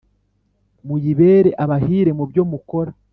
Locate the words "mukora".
2.51-2.91